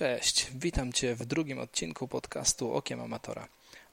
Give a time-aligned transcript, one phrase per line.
[0.00, 3.48] Cześć, witam Cię w drugim odcinku podcastu Okiem Amatora.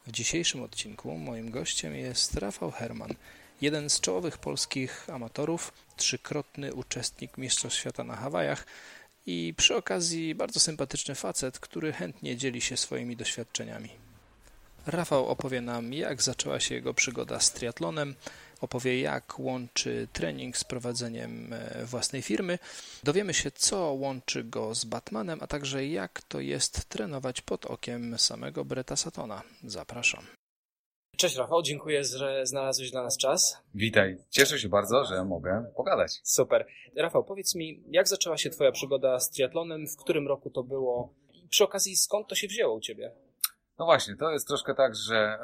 [0.08, 3.14] W dzisiejszym odcinku moim gościem jest Rafał Herman,
[3.62, 8.66] jeden z czołowych polskich amatorów, trzykrotny uczestnik Mistrzostw Świata na Hawajach
[9.26, 14.07] i przy okazji bardzo sympatyczny facet, który chętnie dzieli się swoimi doświadczeniami.
[14.88, 18.16] Rafał opowie nam, jak zaczęła się jego przygoda z triatlonem,
[18.62, 22.60] opowie, jak łączy trening z prowadzeniem e, własnej firmy.
[23.04, 28.18] Dowiemy się, co łączy go z Batmanem, a także jak to jest trenować pod okiem
[28.18, 29.42] samego Breta Satona.
[29.64, 30.24] Zapraszam.
[31.18, 33.58] Cześć Rafał, dziękuję, że znalazłeś dla nas czas.
[33.76, 36.20] Witaj, cieszę się bardzo, że mogę pogadać.
[36.24, 36.68] Super.
[36.96, 41.14] Rafał, powiedz mi, jak zaczęła się Twoja przygoda z triatlonem, w którym roku to było
[41.34, 43.12] i przy okazji skąd to się wzięło u Ciebie?
[43.80, 45.40] No właśnie, to jest troszkę tak, że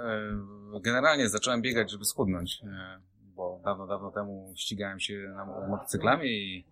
[0.76, 3.00] e, generalnie zacząłem biegać, żeby schudnąć, e,
[3.36, 6.66] bo dawno, dawno temu ścigałem się na motocyklami i,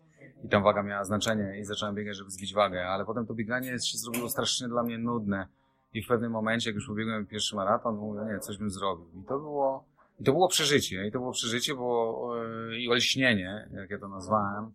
[0.43, 3.79] i tam waga miała znaczenie i zacząłem biegać, żeby zbić wagę, ale potem to bieganie
[3.79, 5.47] się zrobiło strasznie dla mnie nudne
[5.93, 9.21] i w pewnym momencie, jak już pobiegłem pierwszy maraton, mówię, nie, coś bym zrobił.
[9.21, 9.85] I to było,
[10.19, 12.31] i to było przeżycie, i to było przeżycie, bo
[12.71, 14.71] e, i olśnienie, jak ja to nazwałem,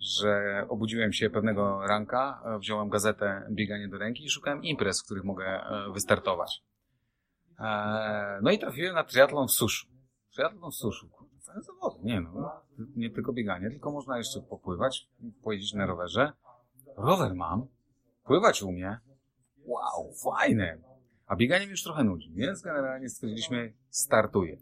[0.00, 5.04] że obudziłem się pewnego ranka, e, wziąłem gazetę Bieganie do ręki i szukałem imprez, w
[5.04, 6.62] których mogę e, wystartować.
[7.60, 9.86] E, no i trafiłem na triatlon w suszu.
[10.34, 11.10] Triatlon w suszu.
[11.56, 12.04] Zawody.
[12.04, 12.62] Nie no,
[12.96, 15.08] nie tylko bieganie, tylko można jeszcze popływać,
[15.42, 16.32] pojeździć na rowerze.
[16.96, 17.66] Rower mam,
[18.24, 18.98] pływać umie.
[19.64, 20.78] Wow, fajne.
[21.26, 24.56] A bieganiem już trochę nudzi, więc generalnie stwierdziliśmy, startuję.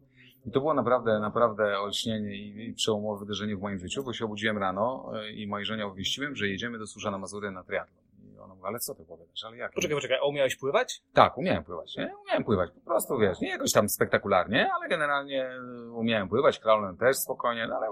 [0.47, 4.25] I to było naprawdę, naprawdę olśnienie i, i przełomowe wydarzenie w moim życiu, bo się
[4.25, 8.05] obudziłem rano e, i mojej żonie obwieściłem, że jedziemy do Susza na Mazury na triatlon.
[8.34, 9.72] I ona mówi, ale co ty powiadasz, ale jak?
[9.72, 11.03] Poczekaj, poczekaj, a umiałeś pływać?
[11.12, 12.12] Tak, umiałem pływać, nie?
[12.25, 15.50] Umiałem pływać, po prostu, wiesz, nie jakoś tam spektakularnie, ale generalnie
[15.92, 17.88] umiałem pływać, krałem też spokojnie, no ale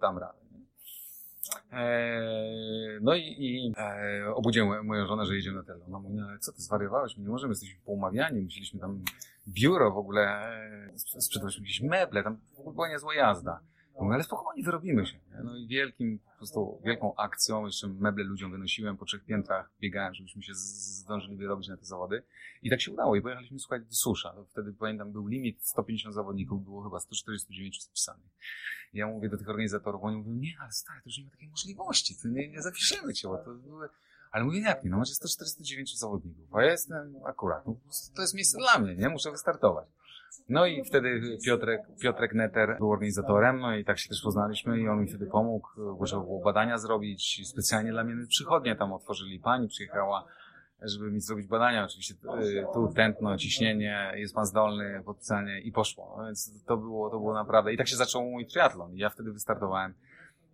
[0.00, 0.38] dam radę.
[1.72, 5.94] Eee, no i, i e, obudziłem moją żonę, że jedziemy na telefon.
[5.94, 7.16] Ona mówi, no ale co ty zwariowałeś?
[7.16, 9.02] My nie możemy, jesteśmy poumawiani, musieliśmy tam
[9.48, 10.22] biuro w ogóle,
[10.94, 13.60] e, sprzedaliśmy jakieś meble, tam w ogóle była niezła jazda.
[14.00, 15.18] Mówię, ale spokojnie, wyrobimy się.
[15.44, 20.14] No i wielkim, po prostu wielką akcją, jeszcze meble ludziom wynosiłem, po trzech piętrach biegałem,
[20.14, 22.22] żebyśmy się zdążyli wyrobić na te zawody.
[22.62, 24.34] I tak się udało i pojechaliśmy, słuchać do Susza.
[24.48, 28.30] Wtedy pamiętam, był limit 150 zawodników, było chyba 149 zapisanych.
[28.92, 31.48] Ja mówię do tych organizatorów, oni mówią, nie, ale stary, to już nie ma takiej
[31.48, 33.88] możliwości, to nie, nie zapiszemy cię, bo to były...
[34.36, 37.76] Ale mówię, jak nie, no macie 149 zawodników, a ja jestem akurat, no,
[38.16, 39.88] to jest miejsce dla mnie, nie, muszę wystartować.
[40.48, 44.88] No i wtedy Piotrek, Piotrek Neter był organizatorem, no i tak się też poznaliśmy i
[44.88, 45.68] on mi wtedy pomógł,
[46.04, 50.24] trzeba było badania zrobić, specjalnie dla mnie przychodnie tam otworzyli, pani przyjechała,
[50.82, 56.14] żeby mi zrobić badania, oczywiście y, tu tętno, ciśnienie, jest pan zdolny, podpisanie i poszło,
[56.18, 58.96] no więc to było, to było naprawdę, i tak się zaczął mój triatlon.
[58.96, 59.94] Ja wtedy wystartowałem.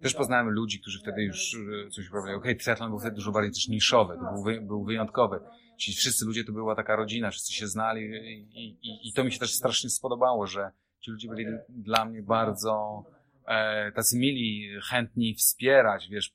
[0.03, 2.35] Też poznałem ludzi, którzy wtedy już y, coś uprawiali.
[2.35, 5.41] Okej, okay, był wtedy dużo bardziej też niszowy, to był, wy, był wyjątkowy
[5.83, 9.33] ci wszyscy ludzie to była taka rodzina, wszyscy się znali i, i, i to mi
[9.33, 10.71] się też strasznie spodobało, że
[11.01, 13.05] ci ludzie byli dla mnie bardzo
[13.47, 16.33] e, tacy mili, chętni wspierać, wiesz,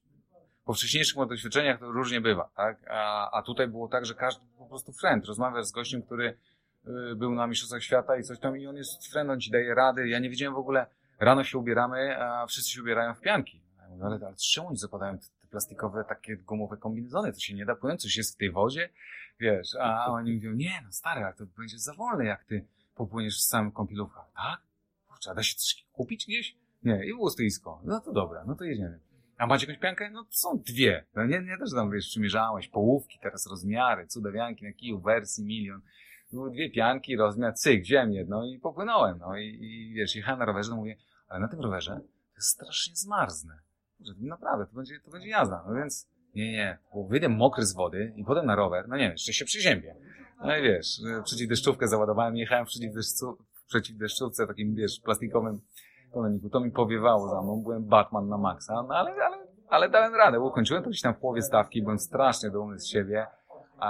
[0.66, 2.78] po wcześniejszych moich doświadczeniach to różnie bywa, tak?
[2.90, 6.38] A, a tutaj było tak, że każdy po prostu friend, rozmawiasz z gościem, który
[6.88, 9.76] y, był na Mistrzostwach Świata i coś tam i on jest friend, on ci daje
[9.76, 10.08] rady.
[10.08, 10.86] Ja nie wiedziałem w ogóle,
[11.20, 13.62] rano się ubieramy, a wszyscy się ubierają w pianki.
[13.78, 17.34] Ja mówię, ale, ale czemu oni zakładają te plastikowe, takie gumowe kombinezony?
[17.34, 18.90] To się nie da płynąć, coś jest w tej wodzie?
[19.40, 23.42] Wiesz, a oni mówią, nie no stary, ale to będzie za wolne, jak ty popłyniesz
[23.42, 24.62] z samym kąpielówkach, tak?
[25.08, 26.56] Kurczę, da się coś kupić gdzieś?
[26.84, 27.82] Nie, i było stoisko.
[27.84, 29.00] No to dobra, no to jedziemy.
[29.38, 30.10] A macie jakąś piankę?
[30.10, 31.06] No to są dwie.
[31.16, 35.82] No nie, nie też tam, wiesz, przymierzałeś, połówki, teraz rozmiary, cudawianki na kiju, wersji milion.
[36.32, 40.46] Były dwie pianki, rozmiar, cyk, wziąłem jedno i popłynąłem, no i, i wiesz, jechałem na
[40.46, 40.96] rowerze, no mówię,
[41.28, 43.60] ale na tym rowerze to jest strasznie zmarzne.
[44.00, 45.64] Że naprawdę, to będzie, to będzie jazda.
[45.68, 49.04] No więc nie, nie, bo wyjdę mokry z wody i potem na rower, no nie
[49.04, 49.96] wiem, jeszcze się przyziębię.
[50.42, 53.38] No i wiesz, przeciwdeszczówkę załadowałem, jechałem w przeciwdeszczu,
[53.68, 55.62] przeciwdeszczówce takim, wiesz, plastikowym
[56.12, 56.50] kononiku.
[56.50, 59.38] To mi powiewało za mną, byłem Batman na maksa, no ale, ale,
[59.68, 63.28] ale dałem radę, ukończyłem to gdzieś tam w połowie stawki, byłem strasznie dumny z siebie,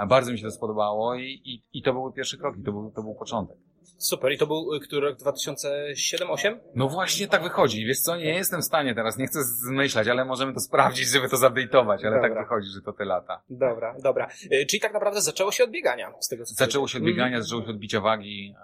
[0.08, 3.02] bardzo mi się to spodobało i, i, i to były pierwsze kroki, to był, to
[3.02, 3.56] był początek.
[3.98, 4.32] Super.
[4.32, 6.58] I to był y, który rok 2007-2008?
[6.74, 7.86] No właśnie tak wychodzi.
[7.86, 11.28] Wiesz co, nie jestem w stanie teraz, nie chcę zmyślać, ale możemy to sprawdzić, żeby
[11.28, 12.28] to zupdate'ować, ale tak dobra.
[12.28, 13.42] tak wychodzi, że to te lata.
[13.50, 14.28] Dobra, dobra.
[14.52, 17.36] Y, czyli tak naprawdę zaczęło się od biegania z tego co Zaczęło się od biegania,
[17.36, 17.42] mm.
[17.42, 18.54] zaczęło się od bicia wagi,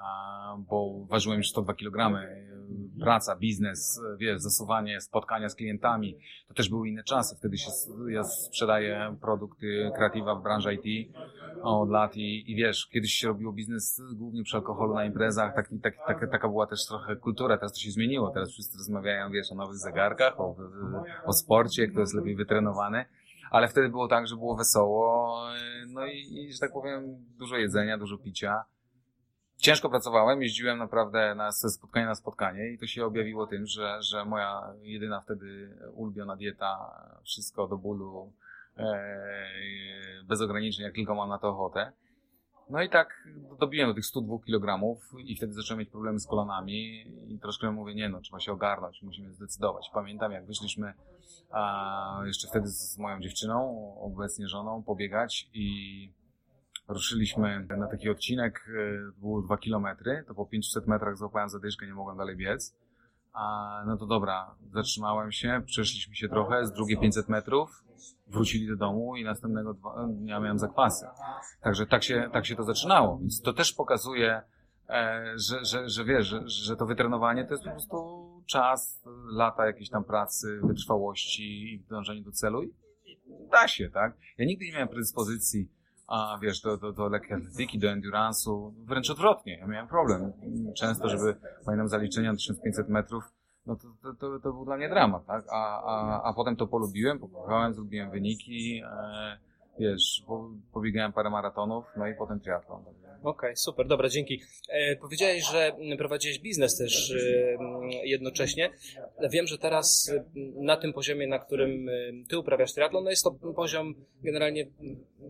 [0.58, 2.20] bo ważyłem już 102 kg
[3.00, 6.18] praca, biznes, wiesz, zasuwanie, spotkania z klientami.
[6.48, 7.36] To też były inne czasy.
[7.36, 7.70] Wtedy się,
[8.08, 11.14] ja sprzedaję produkty kreatywa w branży IT
[11.62, 15.80] od lat i, i wiesz, kiedyś się robiło biznes głównie przy alkoholu na imprezach, taki,
[15.80, 18.30] taki, taka, taka była też trochę kultura, teraz to się zmieniło.
[18.30, 20.56] Teraz wszyscy rozmawiają, wiesz, o nowych zegarkach, o,
[21.24, 23.04] o sporcie, kto jest lepiej wytrenowany
[23.54, 25.38] ale wtedy było tak, że było wesoło,
[25.88, 28.64] no i, i, że tak powiem, dużo jedzenia, dużo picia.
[29.56, 34.02] Ciężko pracowałem, jeździłem naprawdę na, ze spotkania na spotkanie i to się objawiło tym, że,
[34.02, 38.32] że moja jedyna wtedy ulubiona dieta, wszystko do bólu,
[38.76, 39.14] e,
[40.24, 41.92] bez ograniczeń, jak tylko mam na to ochotę.
[42.70, 43.28] No i tak
[43.60, 47.94] dobiłem do tych 102 kg i wtedy zacząłem mieć problemy z kolanami i troszkę mówię,
[47.94, 49.90] nie no, trzeba się ogarnąć, musimy zdecydować.
[49.94, 50.94] Pamiętam jak wyszliśmy
[51.50, 56.12] a, jeszcze wtedy z moją dziewczyną, obecnie żoną, pobiegać i
[56.88, 59.86] ruszyliśmy na taki odcinek, e, było 2 km,
[60.26, 62.76] to po 500 metrach złapałem zadyszkę, nie mogłem dalej biec.
[63.32, 67.84] A, no to dobra, zatrzymałem się, przeszliśmy się trochę, z drugie 500 metrów,
[68.26, 69.74] wrócili do domu i następnego
[70.08, 71.06] dnia miałem zakwasy.
[71.60, 73.18] Także tak się, tak się to zaczynało.
[73.18, 74.42] Więc to też pokazuje,
[74.88, 79.66] e, że, że, że wiesz, że, że to wytrenowanie to jest po prostu czas, lata
[79.66, 82.74] jakiejś tam pracy, wytrwałości i dążenia do celu i
[83.50, 84.16] da się, tak?
[84.38, 85.68] Ja nigdy nie miałem predyspozycji
[86.06, 90.32] a wiesz, do, do, do lekkiej atletyki, do endurance'u, wręcz odwrotnie, ja miałem problem.
[90.76, 93.24] Często, żeby, pamiętam zaliczenia 1500 metrów,
[93.66, 95.44] no to, to, to, to był dla mnie dramat, tak?
[95.52, 99.38] A, a, a potem to polubiłem, pokochałem, zrobiłem wyniki, e,
[99.78, 102.84] wiesz, po, pobiegałem parę maratonów, no i potem triatlon.
[103.24, 104.40] Okej, okay, super, dobra, dzięki.
[104.68, 107.56] E, powiedziałeś, że prowadziłeś biznes też e,
[108.04, 108.70] jednocześnie.
[109.30, 110.24] Wiem, że teraz e,
[110.56, 111.92] na tym poziomie, na którym e,
[112.28, 114.66] ty uprawiasz triatlon, no jest to poziom generalnie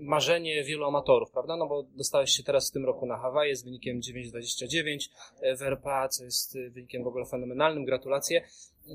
[0.00, 1.56] marzenie wielu amatorów, prawda?
[1.56, 5.08] No bo dostałeś się teraz w tym roku na Hawaje z wynikiem 9,29
[5.40, 8.44] e, w RPA, co jest wynikiem w ogóle fenomenalnym, gratulacje.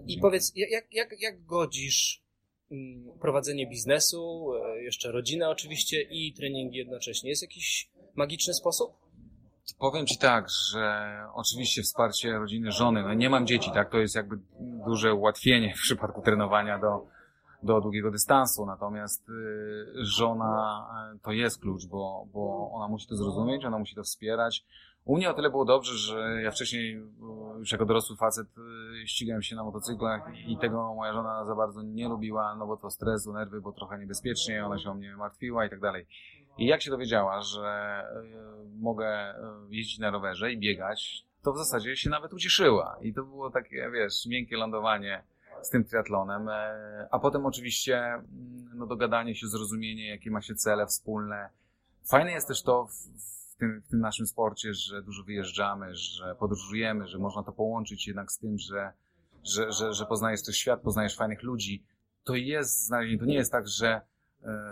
[0.07, 2.29] I powiedz, jak, jak, jak godzisz
[2.71, 7.29] Mm, prowadzenie biznesu, e, jeszcze rodzinę oczywiście i treningi jednocześnie.
[7.29, 7.89] Jest jakiś
[8.19, 8.94] magiczny sposób?
[9.80, 14.16] Powiem Ci tak, że oczywiście wsparcie rodziny, żony, no nie mam dzieci, tak, to jest
[14.16, 14.38] jakby
[14.86, 17.06] duże ułatwienie w przypadku trenowania do,
[17.63, 19.33] do długiego dystansu, natomiast y,
[19.95, 20.86] żona
[21.16, 24.66] e, to jest klucz, bo, bo ona musi to zrozumieć, ona musi to wspierać,
[25.06, 27.01] u mnie o tyle było dobrze, że ja wcześniej,
[27.60, 28.48] już jako dorosły facet,
[29.04, 32.77] y, ścigałem się na motocyklach i tego moja żona za bardzo nie lubiła, no bo
[32.77, 36.06] to stres, nerwy, bo trochę niebezpiecznie, ona się o mnie martwiła i tak dalej.
[36.59, 38.03] I jak się dowiedziała, że
[38.75, 42.97] y, mogę y, jeździć na rowerze i biegać, to w zasadzie się nawet ucieszyła.
[43.01, 45.23] I to było takie, wiesz, miękkie lądowanie
[45.61, 46.50] z tym triatlonem.
[46.50, 51.50] E, a potem oczywiście mm, no, dogadanie się, zrozumienie, jakie ma się cele wspólne.
[52.09, 52.88] Fajne jest też to,
[53.59, 58.31] tym, w tym naszym sporcie, że dużo wyjeżdżamy, że podróżujemy, że można to połączyć jednak
[58.31, 58.94] z tym, że,
[59.44, 61.83] że, że, że poznajesz też świat, poznajesz fajnych ludzi.
[62.23, 64.01] To jest znalezienie, to nie jest tak, że e,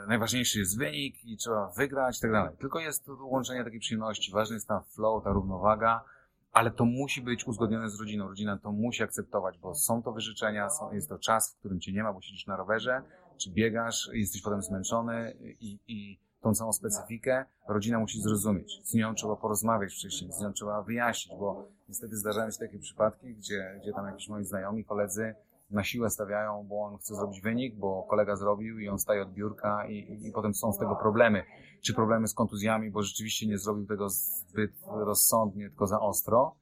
[0.07, 2.55] najważniejszy jest wynik i trzeba wygrać i tak dalej.
[2.59, 4.31] Tylko jest to łączenie takiej przyjemności.
[4.31, 6.03] Ważny jest tam flow, ta równowaga,
[6.51, 8.27] ale to musi być uzgodnione z rodziną.
[8.27, 11.93] Rodzina to musi akceptować, bo są to wyżyczenia, są, jest to czas, w którym cię
[11.93, 13.01] nie ma, bo siedzisz na rowerze,
[13.37, 18.81] czy biegasz, jesteś potem zmęczony i, i tą samą specyfikę rodzina musi zrozumieć.
[18.83, 23.35] Z nią trzeba porozmawiać wcześniej, z nią trzeba wyjaśnić, bo niestety zdarzają się takie przypadki,
[23.35, 25.35] gdzie, gdzie tam jakiś moi znajomi, koledzy
[25.69, 29.33] na siłę stawiają, bo on chce zrobić wynik, bo kolega zrobił i on staje od
[29.33, 31.43] biurka i, i, potem są z tego problemy.
[31.85, 36.55] Czy problemy z kontuzjami, bo rzeczywiście nie zrobił tego zbyt rozsądnie, tylko za ostro,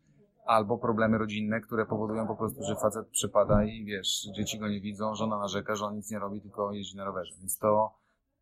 [0.45, 4.81] albo problemy rodzinne, które powodują po prostu, że facet przypada i wiesz, dzieci go nie
[4.81, 7.35] widzą, żona narzeka, że on nic nie robi, tylko jeździ na rowerze.
[7.39, 7.93] Więc to,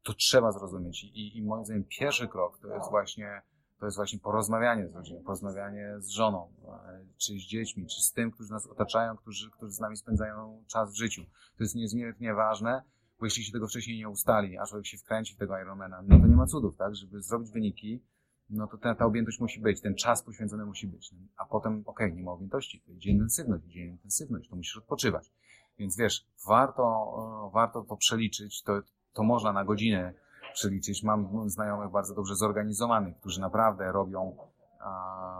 [0.04, 1.04] to trzeba zrozumieć.
[1.04, 3.42] I, I moim zdaniem pierwszy krok to jest właśnie
[3.84, 6.54] to jest właśnie porozmawianie z rodziną, porozmawianie z żoną,
[6.88, 10.64] e, czy z dziećmi, czy z tym, którzy nas otaczają, którzy, którzy z nami spędzają
[10.68, 11.24] czas w życiu.
[11.58, 12.84] To jest niezmiernie ważne,
[13.20, 16.20] bo jeśli się tego wcześniej nie ustali, a człowiek się wkręci w tego Ironmana, no
[16.20, 16.96] to nie ma cudów, tak?
[16.96, 18.04] Żeby zrobić wyniki,
[18.50, 21.12] no to ta, ta objętość musi być, ten czas poświęcony musi być.
[21.38, 25.32] A potem, okej, okay, nie ma objętości, to idzie intensywność, idzie intensywność, to musisz odpoczywać.
[25.80, 28.82] Więc wiesz, warto, warto to przeliczyć, to,
[29.14, 30.14] to można na godzinę
[30.54, 31.04] przeliczyć.
[31.04, 34.38] Mam znajomych bardzo dobrze zorganizowanych, którzy naprawdę robią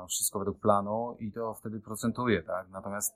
[0.08, 2.70] wszystko według planu i to wtedy procentuje, tak?
[2.70, 3.16] Natomiast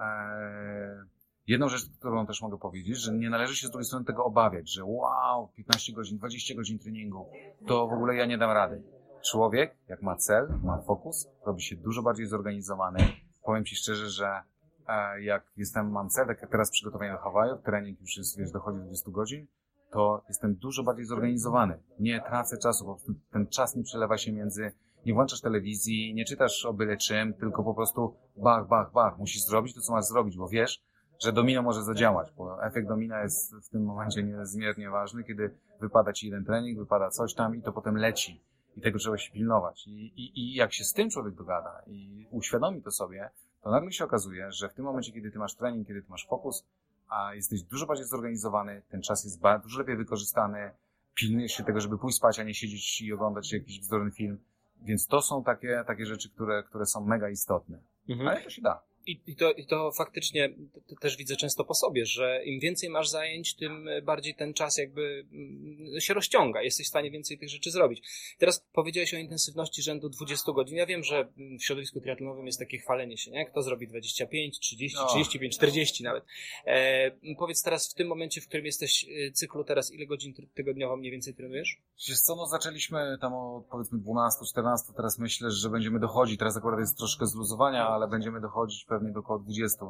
[0.00, 1.04] e,
[1.46, 4.72] jedną rzecz, którą też mogę powiedzieć, że nie należy się z drugiej strony tego obawiać,
[4.72, 7.26] że wow, 15 godzin, 20 godzin treningu,
[7.66, 8.82] to w ogóle ja nie dam rady.
[9.30, 12.98] Człowiek, jak ma cel, ma fokus, robi się dużo bardziej zorganizowany.
[13.44, 14.42] Powiem Ci szczerze, że
[14.88, 18.52] e, jak jestem, mam cel, tak jak teraz przygotowanie do Hawajów, trening już jest, wiesz,
[18.52, 19.46] dochodzi do 20 godzin,
[19.90, 21.78] to jestem dużo bardziej zorganizowany.
[22.00, 24.72] Nie tracę czasu, po prostu ten czas nie przelewa się między,
[25.06, 29.42] nie włączasz telewizji, nie czytasz o byle czym, tylko po prostu bach, bach, bach, musisz
[29.42, 30.82] zrobić to, co masz zrobić, bo wiesz,
[31.22, 36.12] że domino może zadziałać, bo efekt domina jest w tym momencie niezmiernie ważny, kiedy wypada
[36.12, 38.42] ci jeden trening, wypada coś tam i to potem leci.
[38.76, 39.86] I tego trzeba się pilnować.
[39.86, 43.30] I, i, i jak się z tym człowiek dogada i uświadomi to sobie,
[43.62, 46.26] to nagle się okazuje, że w tym momencie, kiedy ty masz trening, kiedy ty masz
[46.26, 46.66] fokus,
[47.08, 50.70] a jesteś dużo bardziej zorganizowany, ten czas jest dużo lepiej wykorzystany,
[51.14, 54.38] pilnujesz się tego, żeby pójść spać, a nie siedzieć i oglądać jakiś bzdurny film.
[54.82, 57.78] Więc to są takie, takie rzeczy, które, które są mega istotne.
[58.08, 58.28] Mhm.
[58.28, 58.82] Ale to się da.
[59.08, 60.54] I, i, to, I to faktycznie
[61.00, 65.26] też widzę często po sobie, że im więcej masz zajęć, tym bardziej ten czas jakby
[65.32, 66.62] mm, się rozciąga.
[66.62, 68.02] Jesteś w stanie więcej tych rzeczy zrobić.
[68.38, 70.76] Teraz powiedziałeś o intensywności rzędu 20 godzin.
[70.76, 73.46] Ja wiem, że w środowisku triatlonowym jest takie chwalenie się, nie?
[73.46, 75.06] Kto zrobi 25, 30, no.
[75.08, 76.24] 35, 40 nawet.
[76.66, 80.96] E, powiedz teraz w tym momencie, w którym jesteś e, cyklu teraz, ile godzin tygodniowo
[80.96, 81.78] mniej więcej trenujesz?
[82.08, 86.56] Wiesz co, no zaczęliśmy tam od powiedzmy 12, 14, teraz myślę, że będziemy dochodzić, teraz
[86.56, 89.86] akurat jest troszkę zluzowania, ale będziemy dochodzić pewnie do około 20.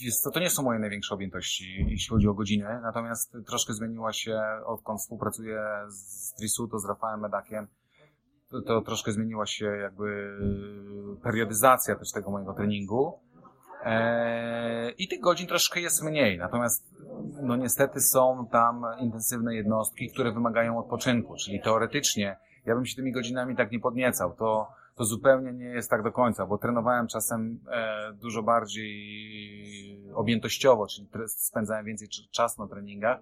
[0.00, 4.12] Jest, to, to nie są moje największe objętości, jeśli chodzi o godzinę, natomiast troszkę zmieniła
[4.12, 7.66] się, odkąd współpracuję z Drisuto, z Rafałem Medakiem,
[8.50, 10.38] to, to troszkę zmieniła się jakby
[11.22, 13.18] periodyzacja też tego mojego treningu.
[13.84, 16.94] Eee, I tych godzin troszkę jest mniej, natomiast
[17.42, 23.12] no niestety są tam intensywne jednostki, które wymagają odpoczynku, czyli teoretycznie ja bym się tymi
[23.12, 24.34] godzinami tak nie podniecał.
[24.36, 30.86] To, to zupełnie nie jest tak do końca, bo trenowałem czasem e, dużo bardziej objętościowo,
[30.86, 33.20] czyli spędzałem więcej czasu na treningach,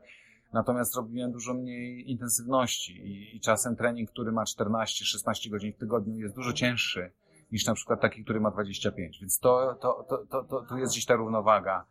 [0.52, 6.18] natomiast robiłem dużo mniej intensywności i, i czasem trening, który ma 14-16 godzin w tygodniu
[6.18, 7.12] jest dużo cięższy
[7.52, 10.92] niż na przykład taki, który ma 25, więc to, to, to, to, to, to jest
[10.92, 11.84] gdzieś ta równowaga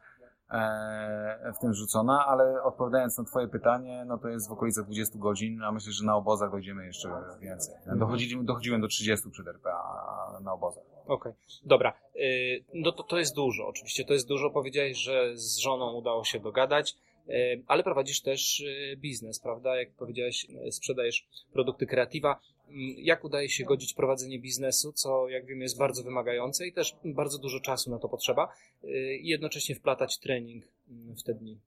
[1.56, 5.64] w tym rzucona, ale odpowiadając na Twoje pytanie, no to jest w okolicach 20 godzin,
[5.64, 7.10] a myślę, że na obozach dojdziemy jeszcze
[7.42, 7.76] więcej.
[7.76, 8.00] Mhm.
[8.00, 10.84] Dochodziłem, dochodziłem do 30 przed RPA na obozach.
[11.06, 11.34] Okej, okay.
[11.64, 11.94] dobra.
[12.16, 14.50] Y, no to, to jest dużo, oczywiście to jest dużo.
[14.50, 16.96] Powiedziałeś, że z żoną udało się dogadać,
[17.30, 19.76] y, ale prowadzisz też y, biznes, prawda?
[19.76, 22.40] Jak powiedziałeś, sprzedajesz produkty kreatywa.
[22.98, 27.38] Jak udaje się godzić prowadzenie biznesu, co jak wiem jest bardzo wymagające i też bardzo
[27.38, 28.54] dużo czasu na to potrzeba,
[29.22, 30.66] i jednocześnie wplatać trening
[31.18, 31.60] w te dni?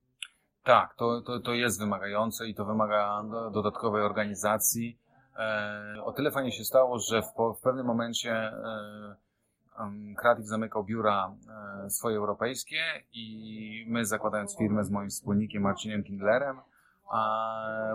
[0.65, 4.99] Tak, to, to, to jest wymagające i to wymaga dodatkowej organizacji.
[5.37, 8.53] E, o tyle fajnie się stało, że w, w pewnym momencie
[10.17, 11.35] Creative zamykał biura
[11.85, 12.83] e, swoje europejskie
[13.13, 16.61] i my zakładając firmę z moim wspólnikiem Marcinem Kindlerem,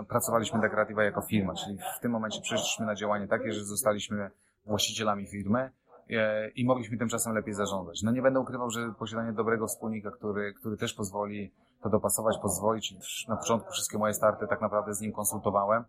[0.08, 4.30] pracowaliśmy dla Creative'a jako firma, czyli w tym momencie przeszliśmy na działanie takie, że zostaliśmy
[4.66, 5.70] właścicielami firmy
[6.10, 8.02] e, i mogliśmy tymczasem lepiej zarządzać.
[8.02, 11.52] No nie będę ukrywał, że posiadanie dobrego wspólnika, który, który też pozwoli
[11.82, 12.94] to dopasować, pozwolić.
[13.28, 15.84] Na początku wszystkie moje starty tak naprawdę z nim konsultowałem.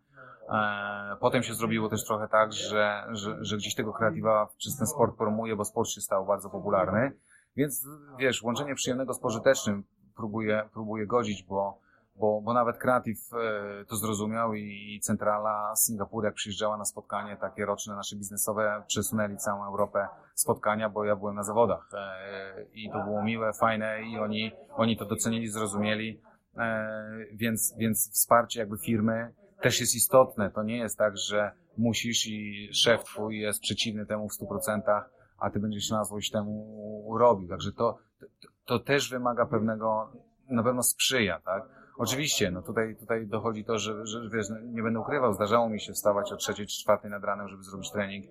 [0.49, 4.87] E, potem się zrobiło też trochę tak, że, że, że gdzieś tego kreatywa przez ten
[4.87, 7.11] sport promuje, bo sport się stał bardzo popularny.
[7.55, 7.87] Więc
[8.19, 9.83] wiesz, łączenie przyjemnego z pożytecznym
[10.15, 11.80] próbuję, próbuję godzić, bo
[12.15, 16.85] bo, bo nawet Creative e, to zrozumiał i, i centrala z Singapuru, jak przyjeżdżała na
[16.85, 22.63] spotkanie takie roczne nasze biznesowe, przesunęli całą Europę spotkania, bo ja byłem na zawodach e,
[22.73, 26.21] i to było miłe, fajne i oni, oni to docenili, zrozumieli,
[26.57, 26.97] e,
[27.33, 30.51] więc, więc wsparcie jakby firmy też jest istotne.
[30.51, 35.01] To nie jest tak, że musisz i szef twój jest przeciwny temu w 100%,
[35.37, 37.49] a ty będziesz na złość temu robił.
[37.49, 40.11] Także to, to, to też wymaga pewnego,
[40.49, 41.80] na pewno sprzyja, tak?
[42.01, 45.81] Oczywiście, no tutaj, tutaj dochodzi to, że, że wiesz, no nie będę ukrywał, zdarzało mi
[45.81, 48.25] się wstawać o trzeciej czy czwartej nad ranem, żeby zrobić trening,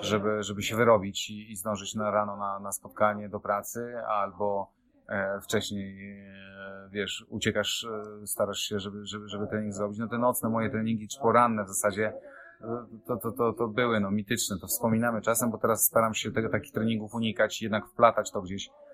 [0.00, 4.72] żeby, żeby się wyrobić i, i zdążyć na rano na, na spotkanie do pracy, albo
[5.08, 7.86] e, wcześniej, e, wiesz, uciekasz,
[8.22, 9.98] e, starasz się, żeby, żeby, żeby trening zrobić.
[9.98, 12.12] No te nocne moje treningi, czy poranne w zasadzie,
[13.06, 16.48] to, to, to, to były no, mityczne, to wspominamy czasem, bo teraz staram się tego,
[16.48, 18.87] takich treningów unikać, jednak wplatać to gdzieś E,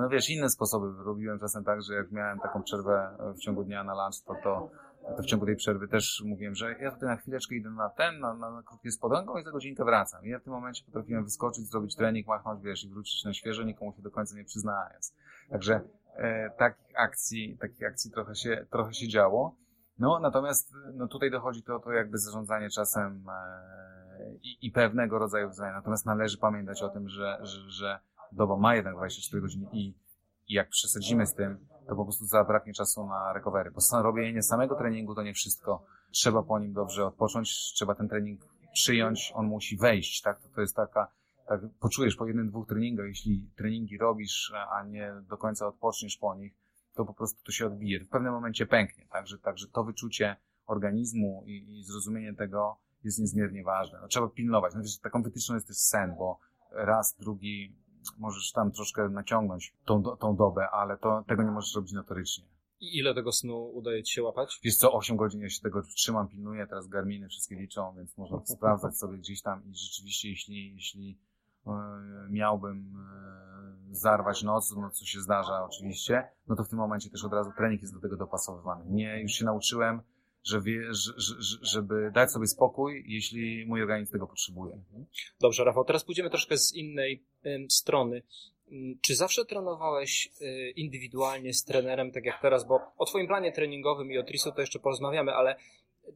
[0.00, 3.84] no wiesz, inne sposoby robiłem czasem tak, że jak miałem taką przerwę w ciągu dnia
[3.84, 4.70] na lunch, to, to,
[5.16, 8.20] to w ciągu tej przerwy też mówiłem, że ja tutaj na chwileczkę idę na ten,
[8.20, 10.24] na, na, na krótkie spodenką i za godzinkę wracam.
[10.24, 13.62] I ja w tym momencie potrafiłem wyskoczyć, zrobić trening, machnąć, wiesz, i wrócić na świeżo,
[13.62, 15.14] nikomu się do końca nie przyznając.
[15.50, 15.80] Także
[16.16, 19.56] e, takich akcji, takich akcji trochę się, trochę się działo.
[19.98, 25.48] No, natomiast no, tutaj dochodzi to, to jakby zarządzanie czasem e, i, i pewnego rodzaju
[25.48, 25.72] wyzwania.
[25.72, 27.98] Natomiast należy pamiętać o tym, że, że, że
[28.32, 29.94] doba ma jednak 24 godziny i,
[30.48, 31.58] i jak przesadzimy z tym,
[31.88, 33.70] to po prostu zabraknie czasu na recovery.
[33.70, 35.84] Bo robienie samego treningu to nie wszystko.
[36.10, 38.40] Trzeba po nim dobrze odpocząć, trzeba ten trening
[38.72, 40.40] przyjąć, on musi wejść, tak?
[40.54, 41.08] To, jest taka,
[41.48, 46.34] tak, poczujesz po jednym, dwóch treningach, jeśli treningi robisz, a nie do końca odpoczniesz po
[46.34, 46.54] nich,
[46.94, 48.00] to po prostu to się odbije.
[48.04, 53.64] W pewnym momencie pęknie, także, także to wyczucie organizmu i, i zrozumienie tego jest niezmiernie
[53.64, 53.98] ważne.
[54.02, 54.74] No, trzeba pilnować.
[54.74, 56.38] No, wiesz, taką wytyczną jest też sen, bo
[56.70, 57.76] raz, drugi,
[58.18, 62.44] możesz tam troszkę naciągnąć tą, tą dobę, ale to, tego nie możesz robić notorycznie.
[62.80, 64.60] I ile tego snu udaje ci się łapać?
[64.64, 68.46] Wiesz co, 8 godzin ja się tego trzymam, pilnuję, teraz Garminy wszystkie liczą, więc można
[68.46, 71.18] sprawdzać sobie gdzieś tam i rzeczywiście, jeśli, jeśli
[71.66, 71.70] e,
[72.30, 77.24] miałbym e, zarwać noc, no co się zdarza oczywiście, no to w tym momencie też
[77.24, 78.84] od razu trening jest do tego dopasowywany.
[78.88, 80.02] Nie, już się nauczyłem,
[80.44, 84.82] że wie, że, że, żeby dać sobie spokój, jeśli mój organizm tego potrzebuje.
[85.40, 87.24] Dobrze, Rafał, teraz pójdziemy troszkę z innej
[87.68, 88.22] strony.
[88.72, 92.66] Mm, czy zawsze trenowałeś y, indywidualnie z trenerem, tak jak teraz?
[92.68, 95.56] Bo o Twoim planie treningowym i o Trisu to jeszcze porozmawiamy, ale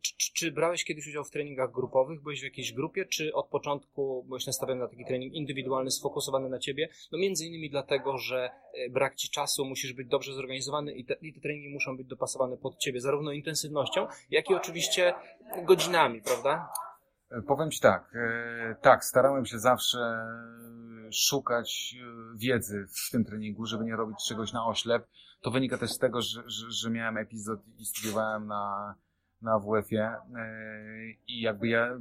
[0.01, 2.23] czy, czy, brałeś kiedyś udział w treningach grupowych?
[2.23, 6.59] Byłeś w jakiejś grupie, czy od początku byłeś nastawiony na taki trening indywidualny, sfokusowany na
[6.59, 6.89] ciebie?
[7.13, 11.15] No między innymi dlatego, że e, brak ci czasu, musisz być dobrze zorganizowany i te,
[11.15, 15.15] i te treningi muszą być dopasowane pod ciebie, zarówno intensywnością, jak i oczywiście
[15.67, 16.69] godzinami, prawda?
[17.31, 19.99] E, powiem ci tak, e, tak, starałem się zawsze
[21.13, 21.95] szukać
[22.37, 25.07] wiedzy w tym treningu, żeby nie robić czegoś na oślep.
[25.41, 28.95] To wynika też z tego, że, że, że miałem epizod i studiowałem na
[29.45, 30.19] na WF-ie e,
[31.29, 31.99] i jakby ja,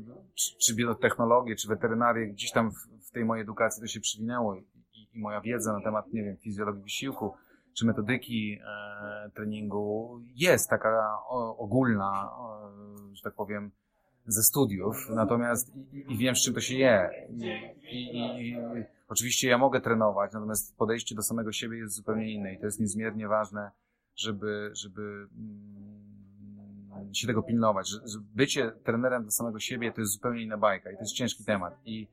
[0.59, 4.65] czy, biotechnologię, czy weterynarię, gdzieś tam w, w, tej mojej edukacji to się przywinęło i,
[4.93, 7.33] i, moja wiedza na temat, nie wiem, fizjologii wysiłku,
[7.73, 12.71] czy metodyki e, treningu jest taka o, ogólna, o,
[13.13, 13.71] że tak powiem,
[14.25, 17.09] ze studiów, natomiast i, i, wiem, z czym to się je.
[17.91, 18.55] I, i,
[19.07, 22.79] oczywiście ja mogę trenować, natomiast podejście do samego siebie jest zupełnie inne i to jest
[22.79, 23.71] niezmiernie ważne,
[24.15, 26.12] żeby, żeby mm,
[27.13, 30.91] się tego pilnować, że, że bycie trenerem dla samego siebie to jest zupełnie inna bajka
[30.91, 31.77] i to jest ciężki temat.
[31.85, 32.07] I,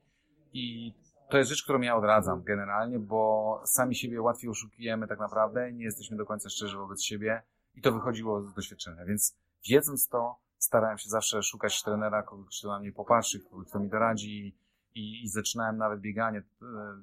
[0.53, 0.95] i
[1.31, 5.85] to jest rzecz, którą ja odradzam generalnie, bo sami siebie łatwiej oszukujemy tak naprawdę, nie
[5.85, 7.43] jesteśmy do końca szczerzy wobec siebie
[7.75, 9.05] i to wychodziło z doświadczenia.
[9.05, 9.37] Więc
[9.69, 13.89] wiedząc to, starałem się zawsze szukać trenera, kogoś, kto na mnie popatrzy, kogoś, kto mi
[13.89, 14.57] doradzi
[14.95, 16.39] i, i zaczynałem nawet bieganie.
[16.39, 16.45] E,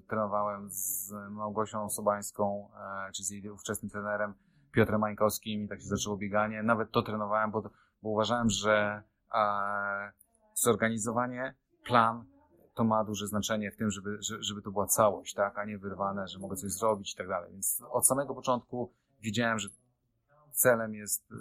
[0.07, 2.69] trenowałem z Małgosią Sobańską,
[3.07, 4.33] e, czy z jej ówczesnym trenerem
[4.71, 6.63] Piotrem Mańkowskim i tak się zaczęło bieganie.
[6.63, 7.61] Nawet to trenowałem, bo,
[8.01, 10.11] bo uważałem, że e,
[10.53, 12.25] zorganizowanie, plan
[12.73, 16.27] to ma duże znaczenie w tym, żeby, żeby to była całość, tak, a nie wyrwane,
[16.27, 17.51] że mogę coś zrobić i tak dalej.
[17.51, 19.69] Więc od samego początku wiedziałem, że
[20.51, 21.35] celem jest e,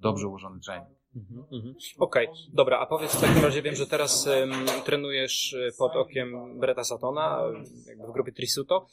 [0.00, 1.01] dobrze ułożony trening.
[1.16, 1.74] Mhm, mhm.
[1.98, 5.96] Okej, okay, dobra, a powiedz w takim razie, wiem, że teraz um, trenujesz e, pod
[5.96, 7.42] okiem Breta Satona,
[7.86, 8.86] jakby w grupie Trisuto.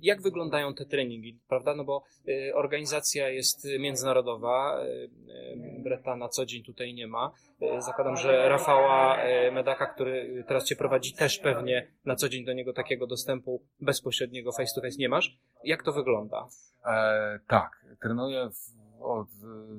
[0.00, 1.74] Jak wyglądają te treningi, prawda?
[1.74, 4.84] No bo e, organizacja jest międzynarodowa,
[5.78, 7.32] Breta na co dzień tutaj nie ma.
[7.78, 9.18] Zakładam, że Rafała
[9.52, 14.52] Medaka, który teraz Cię prowadzi, też pewnie na co dzień do niego takiego dostępu bezpośredniego
[14.52, 15.38] face to face nie masz.
[15.64, 16.46] Jak to wygląda?
[16.86, 19.28] E, tak, trenuję w od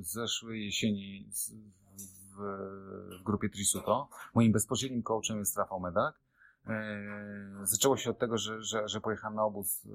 [0.02, 2.40] zeszłej jesieni w,
[3.20, 4.10] w grupie Trisuto.
[4.36, 6.16] Moim bezpośrednim coachem jest Rafał Medak.
[6.70, 7.04] E,
[7.64, 9.90] zaczęło się od tego, że, że, że pojechałem na obóz, e,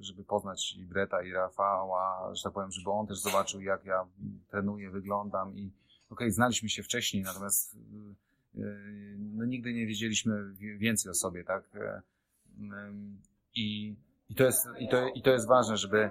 [0.00, 4.06] żeby poznać i Breta, i Rafała, że tak powiem, żeby on też zobaczył, jak ja
[4.50, 5.74] trenuję, wyglądam i okej,
[6.10, 8.60] okay, znaliśmy się wcześniej, natomiast e,
[9.18, 11.70] no, nigdy nie wiedzieliśmy więcej o sobie, tak?
[13.54, 13.96] I,
[14.28, 16.10] i, to, jest, i, to, i to jest ważne, żeby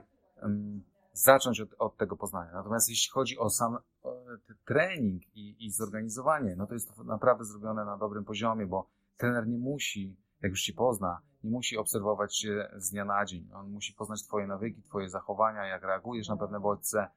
[1.17, 2.51] zacząć od, od tego poznania.
[2.54, 3.78] Natomiast jeśli chodzi o sam
[4.65, 9.47] trening i, i zorganizowanie, no to jest to naprawdę zrobione na dobrym poziomie, bo trener
[9.47, 13.49] nie musi, jak już ci pozna, nie musi obserwować się z dnia na dzień.
[13.54, 17.08] On musi poznać twoje nawyki, twoje zachowania, jak reagujesz na pewne bodźce,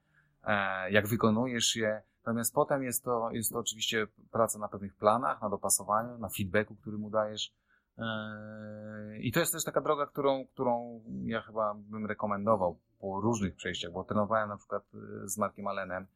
[0.43, 2.03] e, jak wykonujesz je.
[2.25, 6.75] Natomiast potem jest to, jest to oczywiście praca na pewnych planach, na dopasowaniu, na feedbacku,
[6.75, 7.53] który mu dajesz.
[7.97, 13.55] E, I to jest też taka droga, którą, którą ja chyba bym rekomendował po różnych
[13.55, 14.83] przejściach, bo trenowałem na przykład
[15.23, 16.07] y, z Markiem Allenem,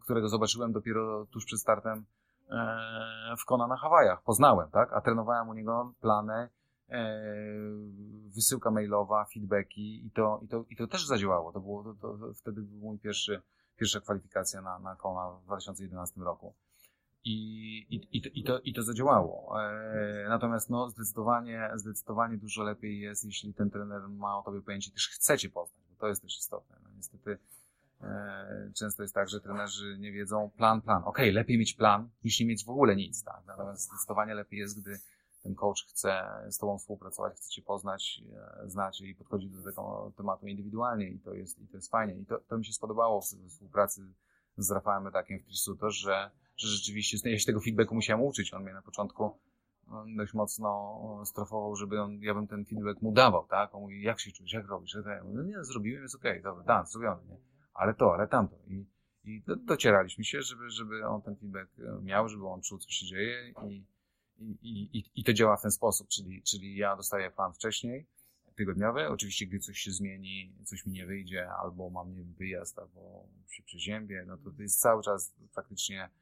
[0.00, 2.04] którego zobaczyłem dopiero tuż przed startem
[2.50, 4.22] e, w Kona na Hawajach.
[4.22, 4.92] Poznałem, tak?
[4.92, 6.48] A trenowałem u niego plany,
[6.88, 7.22] e,
[8.34, 11.52] wysyłka mailowa, feedbacki i to, i to, i to też zadziałało.
[11.52, 13.42] To było, to, to wtedy był mój pierwszy,
[13.76, 16.54] pierwsza kwalifikacja na, na Kona w 2011 roku.
[17.24, 19.62] I, i, i, to, i, to, zadziałało.
[19.62, 24.90] E, natomiast no, zdecydowanie, zdecydowanie dużo lepiej jest, jeśli ten trener ma o tobie pojęcie,
[24.90, 26.76] też chce cię poznać, bo to jest też istotne.
[26.82, 27.38] No, niestety
[28.00, 31.02] e, często jest tak, że trenerzy nie wiedzą plan, plan.
[31.04, 33.24] Okej, okay, lepiej mieć plan, niż nie mieć w ogóle nic.
[33.24, 33.42] Tak?
[33.46, 35.00] Natomiast zdecydowanie lepiej jest, gdy
[35.42, 38.22] ten coach chce z tobą współpracować, chce cię poznać,
[38.62, 42.14] e, znać i podchodzi do tego tematu indywidualnie i to jest, i to jest fajnie.
[42.14, 44.06] I to, to mi się spodobało w współpracy
[44.56, 48.54] z Rafałem Medakiem w Trisuto, że że rzeczywiście ja się tego feedbacku musiałem uczyć.
[48.54, 49.38] On mnie na początku
[49.90, 53.74] no, dość mocno strofował, żeby on, ja bym ten feedback mu dawał, tak?
[53.74, 54.94] On mówi, jak się czujesz, jak robisz?
[54.94, 57.36] Ja mówię, no nie, zrobiłem, jest okej, okay, dobra, dan, zrobiony, nie?
[57.74, 58.56] Ale to, ale tamto.
[58.66, 58.86] I,
[59.24, 62.90] i do, docieraliśmy się, żeby, żeby on ten feedback e, miał, żeby on czuł, co
[62.90, 63.84] się dzieje i,
[64.38, 68.06] i, i, i to działa w ten sposób, czyli, czyli ja dostaję plan wcześniej,
[68.56, 69.08] tygodniowy.
[69.08, 73.62] Oczywiście, gdy coś się zmieni, coś mi nie wyjdzie, albo mam nie wyjazd, albo się
[73.62, 76.19] przeziębię, no to to jest cały czas praktycznie E,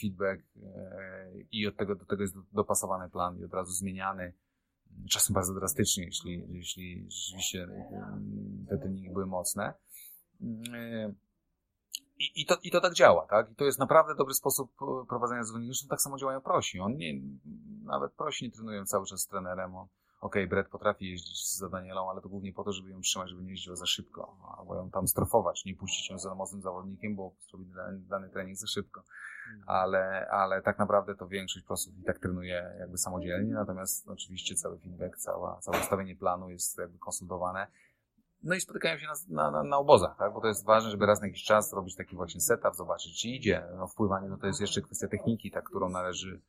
[0.00, 4.32] feedback e, i od tego do tego jest dopasowany plan i od razu zmieniany.
[5.10, 9.74] Czasem bardzo drastycznie, jeśli, jeśli rzeczywiście e, te treningi były mocne.
[12.18, 13.50] i, i, to, I to tak działa, tak?
[13.50, 15.76] I to jest naprawdę dobry sposób e, prowadzenia zawodników.
[15.76, 16.80] Zresztą tak samo działają prosi.
[16.80, 17.20] On nie,
[17.82, 19.76] nawet prosi nie trenują cały czas z trenerem.
[19.76, 19.86] On,
[20.24, 23.30] okej, okay, Brett potrafi jeździć z Danielą, ale to głównie po to, żeby ją trzymać,
[23.30, 27.16] żeby nie jeździła za szybko, albo ją tam strofować, nie puścić ją za mocnym zawodnikiem,
[27.16, 29.00] bo zrobi dany, dany trening za szybko.
[29.00, 29.64] Mhm.
[29.66, 34.78] Ale, ale tak naprawdę to większość prosów i tak trenuje jakby samodzielnie, natomiast oczywiście cały
[34.78, 37.66] feedback, cała, całe ustawienie planu jest jakby konsultowane
[38.44, 40.32] no i spotykają się na, na, na, obozach, tak?
[40.32, 43.28] bo to jest ważne, żeby raz na jakiś czas robić taki właśnie setup, zobaczyć, czy
[43.28, 43.62] idzie.
[43.76, 46.40] No, wpływanie no to jest jeszcze kwestia techniki, tak, którą należy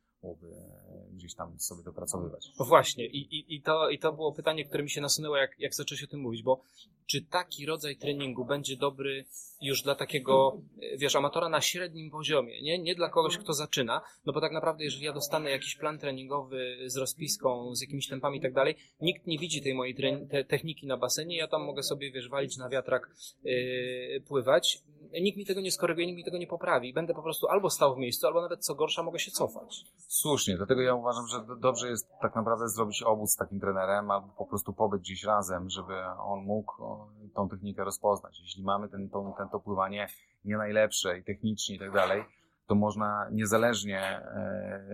[1.13, 2.51] gdzieś tam sobie dopracowywać.
[2.59, 5.59] No właśnie, I, i, i, to, i to było pytanie, które mi się nasunęło, jak,
[5.59, 6.61] jak zacząłeś o tym mówić, bo
[7.07, 9.25] czy taki rodzaj treningu będzie dobry
[9.61, 10.61] już dla takiego,
[10.97, 14.83] wiesz, amatora na średnim poziomie, nie, nie dla kogoś, kto zaczyna, no bo tak naprawdę,
[14.83, 19.27] jeżeli ja dostanę jakiś plan treningowy z rozpiską, z jakimiś tempami i tak dalej, nikt
[19.27, 19.95] nie widzi tej mojej
[20.29, 23.09] te techniki na basenie, ja tam mogę sobie, wiesz, walić na wiatrak,
[23.43, 24.83] yy, pływać,
[25.21, 26.93] nikt mi tego nie skoryguje, nikt mi tego nie poprawi.
[26.93, 29.85] Będę po prostu albo stał w miejscu, albo nawet co gorsza, mogę się cofać.
[30.21, 34.27] Słusznie, dlatego ja uważam, że dobrze jest tak naprawdę zrobić obóz z takim trenerem, albo
[34.27, 36.73] po prostu pobyć gdzieś razem, żeby on mógł
[37.33, 38.39] tą technikę rozpoznać.
[38.39, 40.07] Jeśli mamy ten, to, ten to pływanie
[40.45, 42.23] nie najlepsze i technicznie i tak dalej,
[42.67, 44.85] to można niezależnie e,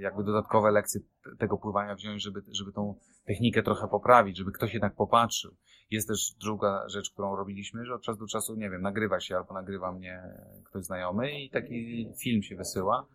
[0.00, 1.00] jakby dodatkowe lekcje
[1.38, 2.94] tego pływania wziąć, żeby, żeby tą
[3.26, 5.54] technikę trochę poprawić, żeby ktoś jednak popatrzył.
[5.90, 9.36] Jest też druga rzecz, którą robiliśmy, że od czasu do czasu, nie wiem, nagrywa się
[9.36, 10.22] albo nagrywa mnie
[10.64, 13.06] ktoś znajomy i taki film się wysyła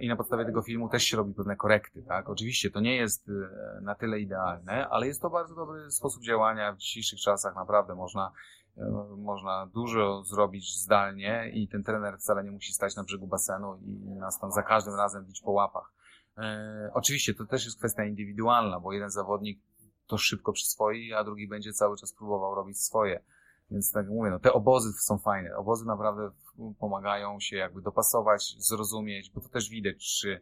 [0.00, 2.28] i na podstawie tego filmu też się robi pewne korekty, tak?
[2.28, 6.72] Oczywiście to nie jest e, na tyle idealne, ale jest to bardzo dobry sposób działania
[6.72, 8.32] w dzisiejszych czasach, naprawdę można
[8.76, 13.76] e, można dużo zrobić zdalnie i ten trener wcale nie musi stać na brzegu basenu
[13.76, 15.92] i nas tam za każdym razem bić po łapach.
[16.38, 19.60] E, oczywiście to też jest kwestia indywidualna, bo jeden zawodnik
[20.06, 23.22] to szybko przyswoi, a drugi będzie cały czas próbował robić swoje.
[23.70, 25.56] Więc tak jak mówię, no, te obozy są fajne.
[25.56, 26.30] Obozy naprawdę
[26.78, 30.40] pomagają się jakby dopasować, zrozumieć, bo to też widać, czy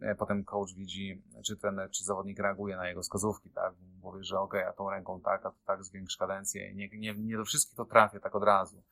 [0.00, 3.74] e, potem coach widzi, czy trener, czy zawodnik reaguje na jego wskazówki, tak?
[4.02, 6.74] Mówi, że okej, okay, a tą ręką tak, a to tak zwiększ kadencję.
[6.74, 8.82] Nie, nie, nie do wszystkich to trafię tak od razu.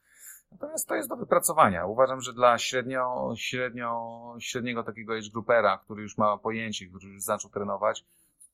[0.53, 1.87] Natomiast to jest do wypracowania.
[1.87, 7.23] Uważam, że dla średnio, średnio, średniego takiego age groupera, który już ma pojęcie, który już
[7.23, 8.05] zaczął trenować,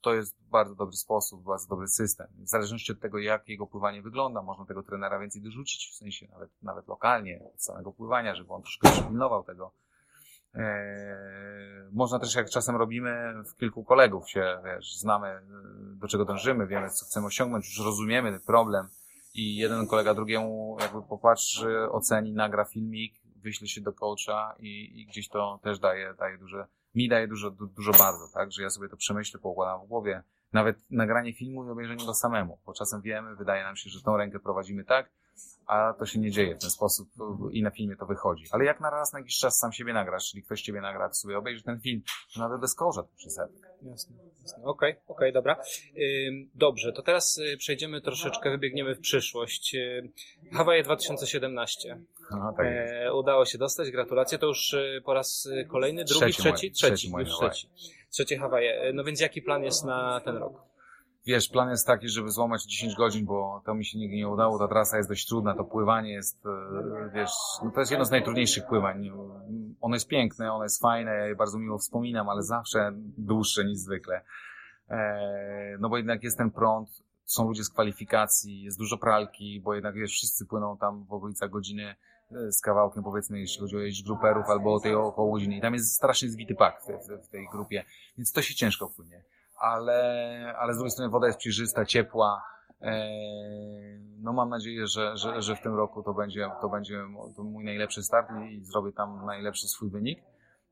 [0.01, 2.27] to jest bardzo dobry sposób, bardzo dobry system.
[2.39, 6.29] W zależności od tego, jak jego pływanie wygląda, można tego trenera więcej dorzucić, w sensie
[6.33, 9.73] nawet, nawet lokalnie, od samego pływania, żeby on troszkę przypilnował tego.
[10.55, 10.65] Eee,
[11.93, 15.41] można też, jak czasem robimy, w kilku kolegów się, wiesz, znamy,
[15.97, 18.89] do czego dążymy, wiemy, co chcemy osiągnąć, już rozumiemy ten problem,
[19.35, 25.07] i jeden kolega drugiemu jakby popatrzy, oceni, nagra filmik, wyśle się do coacha i, i
[25.07, 28.71] gdzieś to też daje, daje duże, mi daje dużo, du, dużo bardzo, tak, że ja
[28.71, 30.23] sobie to przemyślę, poukładam w głowie.
[30.53, 34.17] Nawet nagranie filmu i obejrzenie go samemu, bo czasem wiemy, wydaje nam się, że tą
[34.17, 35.11] rękę prowadzimy tak,
[35.67, 37.09] a to się nie dzieje w ten sposób
[37.53, 38.45] i na filmie to wychodzi.
[38.51, 41.15] Ale jak na raz na jakiś czas sam siebie nagrasz, czyli ktoś ciebie nagra, to
[41.15, 42.03] sobie obejrzy ten film,
[42.35, 43.63] to nawet bez kołża to przez efekt.
[43.83, 44.65] Jasne, jasne.
[44.65, 45.57] Okej, okay, okej, okay, dobra.
[46.55, 49.77] Dobrze, to teraz y, przejdziemy troszeczkę, wybiegniemy w przyszłość.
[50.53, 52.01] Hawaje 2017.
[52.33, 54.39] Aha, tak e, udało się dostać, gratulacje.
[54.39, 56.43] To już y, po raz y, kolejny, drugi, trzeci?
[56.43, 57.69] Trzeci, trzeci, trzeci, już trzeci.
[58.11, 58.93] Trzecie Hawaje.
[58.95, 60.71] No więc jaki plan jest na ten rok?
[61.27, 64.59] wiesz, plan jest taki, żeby złamać 10 godzin, bo to mi się nigdy nie udało,
[64.59, 67.33] ta trasa jest dość trudna, to pływanie jest, e, wiesz,
[67.65, 69.11] no to jest jedno z najtrudniejszych pływań.
[69.81, 73.79] Ono jest piękne, ono jest fajne, ja je bardzo miło wspominam, ale zawsze dłuższe niż
[73.79, 74.25] zwykle.
[74.89, 76.89] E, no bo jednak jest ten prąd,
[77.25, 81.51] są ludzie z kwalifikacji, jest dużo pralki, bo jednak, wiesz, wszyscy płyną tam w okolicach
[81.51, 81.97] godziny e,
[82.49, 85.57] z kawałkiem, powiedzmy, jeśli chodzi o jeźdź gruperów albo o tej około godziny.
[85.57, 86.87] I tam jest strasznie zwity pak w,
[87.27, 87.85] w, tej grupie,
[88.19, 89.25] więc to się ciężko płynie
[89.61, 92.43] ale, ale z drugiej strony woda jest przejrzysta, ciepła.
[92.81, 93.11] E,
[94.19, 97.03] no mam nadzieję, że, że, że w tym roku to będzie, to będzie
[97.39, 100.19] mój najlepszy start i zrobię tam najlepszy swój wynik.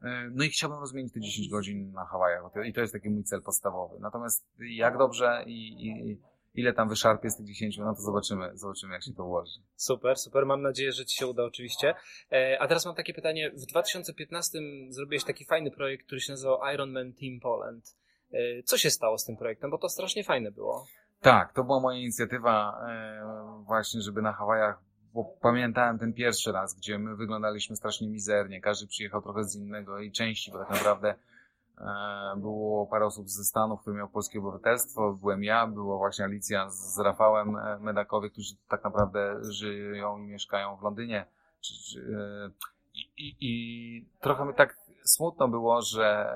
[0.02, 3.24] E, no i chciałbym rozmienić te 10 godzin na Hawajach i to jest taki mój
[3.24, 3.96] cel podstawowy.
[4.00, 6.20] Natomiast jak dobrze i, i
[6.54, 9.60] ile tam wyszarpie z tych 10, no to zobaczymy, zobaczymy jak się to ułoży.
[9.76, 11.94] Super, super, mam nadzieję, że Ci się uda oczywiście.
[12.32, 14.58] E, a teraz mam takie pytanie, w 2015
[14.88, 17.96] zrobiłeś taki fajny projekt, który się nazywał Ironman Team Poland.
[18.32, 19.70] E, co się stało z tym projektem?
[19.70, 20.86] Bo to strasznie fajne było.
[21.20, 24.78] Tak, to była moja inicjatywa e, właśnie, żeby na Hawajach,
[25.14, 28.60] bo pamiętałem ten pierwszy raz, gdzie my wyglądaliśmy strasznie mizernie.
[28.60, 31.14] Każdy przyjechał trochę z innego i części, bo tak naprawdę
[32.36, 36.98] było parę osób ze Stanów, który miał polskie obywatelstwo, byłem ja, było właśnie Alicja z
[36.98, 41.26] Rafałem Medakowie, którzy tak naprawdę żyją i mieszkają w Londynie.
[42.94, 46.34] I, i, i trochę mi tak smutno było, że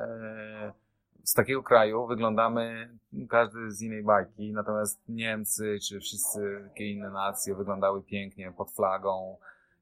[1.24, 2.90] z takiego kraju wyglądamy
[3.28, 9.36] każdy z innej bajki, natomiast Niemcy czy wszyscy takie inne nacje wyglądały pięknie pod flagą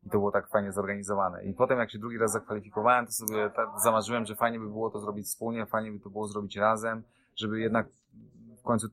[0.06, 1.44] I to było tak fajnie zorganizowane.
[1.44, 4.90] I potem jak się drugi raz zakwalifikowałem, to sobie tak zamarzyłem, że fajnie by było
[4.90, 7.02] to zrobić wspólnie, fajnie by to było zrobić razem,
[7.36, 7.86] żeby jednak
[8.58, 8.88] w końcu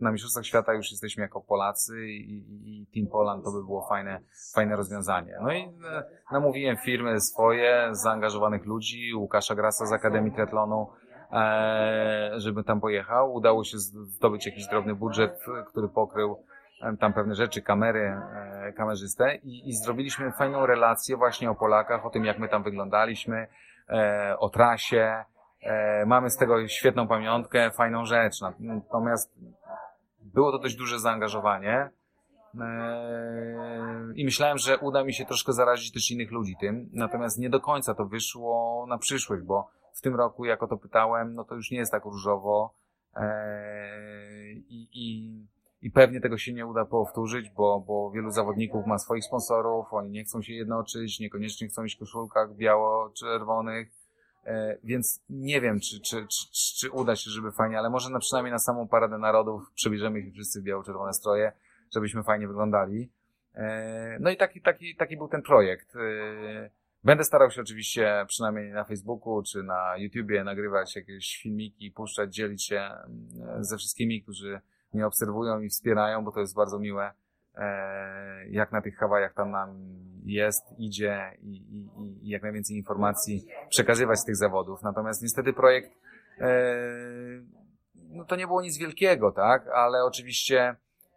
[0.00, 2.44] na Mistrzostwach Świata już jesteśmy jako Polacy i,
[2.80, 4.20] i, Team Poland to by było fajne,
[4.54, 5.38] fajne rozwiązanie.
[5.42, 10.90] No i e, namówiłem firmy swoje, zaangażowanych ludzi, Łukasza Grasa z Akademii Triathlonu,
[11.32, 13.34] e, żeby tam pojechał.
[13.34, 16.36] Udało się zdobyć jakiś drobny budżet, który pokrył
[17.00, 22.10] tam pewne rzeczy, kamery, e, kamerzystę i, i zrobiliśmy fajną relację właśnie o Polakach, o
[22.10, 23.46] tym jak my tam wyglądaliśmy,
[23.88, 25.24] e, o trasie,
[25.62, 28.40] e, mamy z tego świetną pamiątkę, fajną rzecz.
[28.60, 29.34] Natomiast
[30.20, 31.90] było to dość duże zaangażowanie
[32.60, 33.08] e,
[34.14, 37.60] i myślałem, że uda mi się troszkę zarazić też innych ludzi tym, natomiast nie do
[37.60, 41.54] końca to wyszło na przyszłość, bo w tym roku, jak o to pytałem, no to
[41.54, 42.74] już nie jest tak różowo
[43.16, 45.38] e, i, i,
[45.82, 50.10] i pewnie tego się nie uda powtórzyć, bo, bo wielu zawodników ma swoich sponsorów, oni
[50.10, 53.98] nie chcą się jednoczyć, niekoniecznie chcą iść w koszulkach biało-czerwonych,
[54.48, 58.18] E, więc nie wiem, czy, czy, czy, czy, uda się, żeby fajnie, ale może na
[58.18, 61.52] przynajmniej na samą Paradę Narodów przebierzemy się wszyscy w biało-czerwone stroje,
[61.94, 63.10] żebyśmy fajnie wyglądali.
[63.54, 65.96] E, no i taki, taki, taki był ten projekt.
[65.96, 66.70] E,
[67.04, 72.64] będę starał się oczywiście przynajmniej na Facebooku czy na YouTubie nagrywać jakieś filmiki, puszczać, dzielić
[72.64, 74.60] się mm, ze wszystkimi, którzy
[74.94, 77.12] mnie obserwują i wspierają, bo to jest bardzo miłe
[77.58, 79.78] E, jak na tych Hawajach tam nam
[80.24, 81.88] jest, idzie i, i,
[82.22, 84.82] i jak najwięcej informacji przekazywać z tych zawodów.
[84.82, 85.90] Natomiast niestety projekt,
[86.40, 86.50] e,
[87.94, 90.76] no to nie było nic wielkiego, tak, ale oczywiście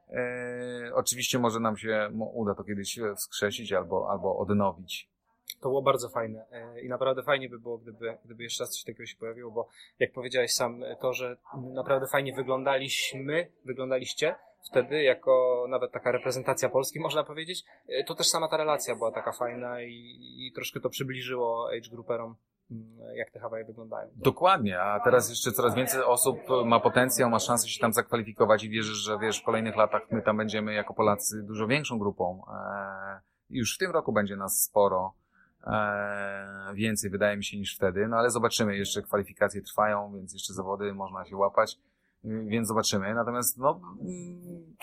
[0.10, 5.11] e, oczywiście może nam się uda to kiedyś wskrzesić albo, albo odnowić.
[5.60, 6.46] To było bardzo fajne
[6.84, 9.68] i naprawdę fajnie by było, gdyby, gdyby jeszcze raz coś takiego się pojawiło, bo
[10.00, 11.38] jak powiedziałeś sam, to, że
[11.74, 14.36] naprawdę fajnie wyglądaliśmy, wyglądaliście,
[14.72, 19.12] wtedy, jako nawet taka reprezentacja Polski, można powiedzieć, e, to też sama ta relacja była
[19.12, 22.36] taka fajna i, i troszkę to przybliżyło age grouperom
[22.72, 24.10] mm, jak te Hawaje wyglądają.
[24.16, 28.70] Dokładnie, a teraz jeszcze coraz więcej osób ma potencjał, ma szansę się tam zakwalifikować i
[28.70, 32.44] wierzysz, że wiesz, w kolejnych latach my tam będziemy jako Polacy dużo większą grupą.
[33.50, 35.14] Już w tym roku będzie nas sporo.
[35.64, 40.54] Eee, więcej wydaje mi się niż wtedy, no ale zobaczymy, jeszcze kwalifikacje trwają, więc jeszcze
[40.54, 41.78] zawody można się łapać
[42.24, 43.14] więc zobaczymy.
[43.14, 44.76] Natomiast, no, mm,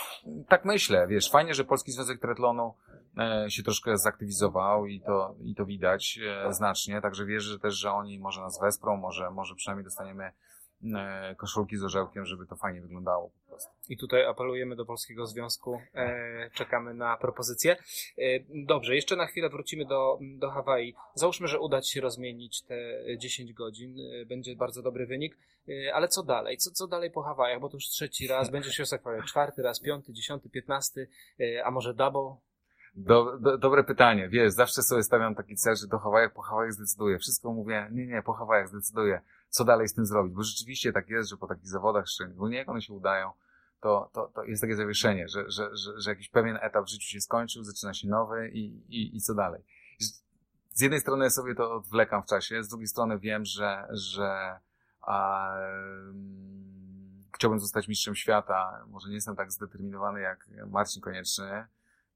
[0.48, 2.74] tak myślę, wiesz, fajnie, że Polski Związek Triathlonu
[3.18, 7.92] e, się troszkę zaktywizował i to, i to widać e, znacznie, także wierzę też, że
[7.92, 10.32] oni może nas wesprą, może, może przynajmniej dostaniemy
[11.36, 13.72] koszulki z orzełkiem, żeby to fajnie wyglądało po prostu.
[13.88, 17.76] I tutaj apelujemy do Polskiego Związku, e, czekamy na propozycję.
[18.18, 18.22] E,
[18.66, 20.94] dobrze, jeszcze na chwilę wrócimy do, do Hawaii.
[21.14, 22.76] Załóżmy, że uda Ci się rozmienić te
[23.18, 25.38] 10 godzin, e, będzie bardzo dobry wynik,
[25.68, 26.56] e, ale co dalej?
[26.56, 27.60] Co, co dalej po Hawajach?
[27.60, 31.08] Bo to już trzeci raz, będziesz się zakwalifikował czwarty raz, piąty, dziesiąty, piętnasty,
[31.40, 32.36] e, a może double?
[32.94, 34.28] Do, do, dobre pytanie.
[34.28, 37.18] Wiesz, zawsze sobie stawiam taki cel, że do Hawajach, po Hawajach zdecyduję.
[37.18, 39.20] Wszystko mówię, nie, nie, po Hawajach zdecyduję.
[39.48, 40.34] Co dalej z tym zrobić?
[40.34, 43.30] Bo rzeczywiście tak jest, że po takich zawodach, szczególnie jak one się udają,
[43.80, 47.08] to, to, to jest takie zawieszenie, że, że, że, że jakiś pewien etap w życiu
[47.08, 49.62] się skończył, zaczyna się nowy i, i, i co dalej.
[50.70, 54.60] Z jednej strony sobie to odwlekam w czasie, z drugiej strony wiem, że, że
[55.00, 55.50] a,
[56.06, 58.84] um, chciałbym zostać mistrzem świata.
[58.88, 61.66] Może nie jestem tak zdeterminowany jak Marcin Konieczny,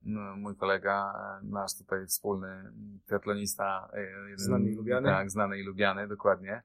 [0.02, 2.72] no, mój kolega, nasz tutaj wspólny
[3.06, 3.88] triatlonista.
[3.92, 5.08] E, znany i lubiany.
[5.08, 6.62] Tak, znany i lubiany, dokładnie.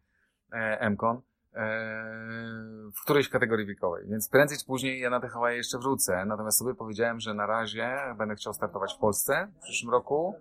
[0.52, 1.22] E, Mkon.
[1.54, 4.08] Eee, w którejś kategorii wiekowej.
[4.08, 6.26] Więc prędzej czy później ja na te Hawaje jeszcze wrócę.
[6.26, 10.36] Natomiast sobie powiedziałem, że na razie będę chciał startować w Polsce w przyszłym roku.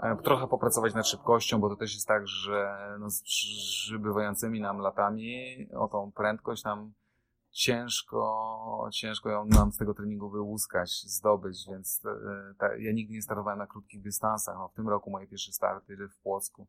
[0.00, 4.78] Eee, trochę popracować nad szybkością, bo to też jest tak, że no, z przybywającymi nam
[4.78, 6.92] latami o tą prędkość nam
[7.50, 13.22] ciężko, ciężko ją nam z tego treningu wyłuskać, zdobyć, więc e, ta, ja nigdy nie
[13.22, 14.56] startowałem na krótkich dystansach.
[14.58, 16.66] No, w tym roku moje pierwsze starty w Płocku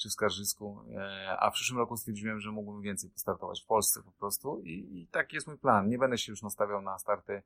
[0.00, 4.02] czy w Skarżysku, e, a w przyszłym roku stwierdziłem, że mógłbym więcej postartować w Polsce
[4.02, 5.88] po prostu i, i taki jest mój plan.
[5.88, 7.42] Nie będę się już nastawiał na starty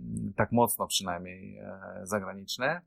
[0.00, 2.80] mm, tak mocno przynajmniej e, zagraniczne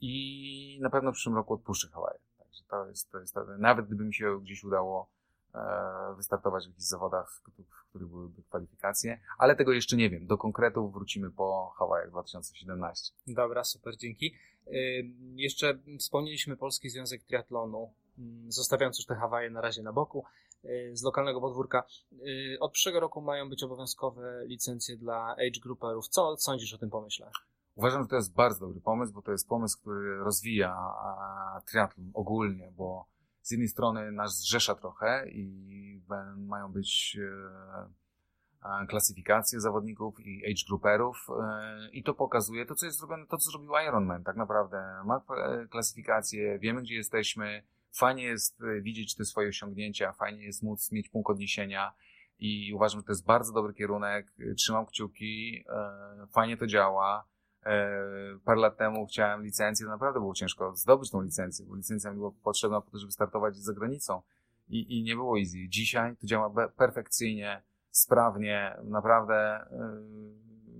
[0.00, 2.18] i na pewno w przyszłym roku odpuszczę Hawaje.
[2.38, 5.08] Także to jest, to jest, nawet gdyby mi się gdzieś udało
[5.54, 7.42] e, wystartować w jakichś zawodach, w
[7.90, 10.26] których byłyby kwalifikacje, ale tego jeszcze nie wiem.
[10.26, 13.12] Do konkretów wrócimy po Hawajach 2017.
[13.26, 14.34] Dobra, super, dzięki.
[15.34, 17.92] Jeszcze wspomnieliśmy Polski Związek Triatlonu.
[18.18, 20.24] Mm, zostawiając już te Hawaje na razie na boku,
[20.64, 21.84] y, z lokalnego podwórka.
[22.12, 26.08] Y, od przyszłego roku mają być obowiązkowe licencje dla age grouperów.
[26.08, 27.30] Co sądzisz o tym pomyśle?
[27.74, 30.94] Uważam, że to jest bardzo dobry pomysł, bo to jest pomysł, który rozwija
[31.66, 33.06] triatlon ogólnie, bo
[33.42, 36.02] z jednej strony nas zrzesza trochę i
[36.36, 37.18] mają być
[38.88, 41.26] klasyfikację zawodników i age grouperów
[41.92, 45.02] i to pokazuje to, co jest zrobione, to, co zrobił Ironman tak naprawdę.
[45.04, 45.22] Ma
[45.70, 47.62] klasyfikację, wiemy, gdzie jesteśmy,
[47.94, 51.92] fajnie jest widzieć te swoje osiągnięcia, fajnie jest móc mieć punkt odniesienia
[52.38, 54.32] i uważam, że to jest bardzo dobry kierunek.
[54.56, 55.64] Trzymam kciuki,
[56.32, 57.28] fajnie to działa.
[58.44, 62.16] Parę lat temu chciałem licencję, to naprawdę było ciężko zdobyć tą licencję, bo licencja mi
[62.16, 64.22] była potrzebna po to, żeby startować za granicą
[64.68, 65.68] i, i nie było easy.
[65.68, 69.66] Dzisiaj to działa perfekcyjnie, sprawnie, naprawdę